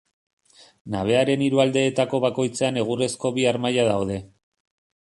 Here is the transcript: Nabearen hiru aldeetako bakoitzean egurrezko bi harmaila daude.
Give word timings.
Nabearen 0.95 1.43
hiru 1.47 1.61
aldeetako 1.65 2.21
bakoitzean 2.25 2.81
egurrezko 2.85 3.35
bi 3.39 3.47
harmaila 3.53 3.89
daude. 3.93 4.21